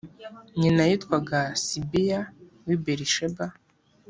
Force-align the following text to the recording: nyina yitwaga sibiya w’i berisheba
nyina 0.59 0.81
yitwaga 0.89 1.39
sibiya 1.63 2.21
w’i 2.65 2.75
berisheba 2.83 3.45